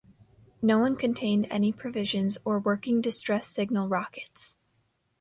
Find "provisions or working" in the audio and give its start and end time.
1.71-3.01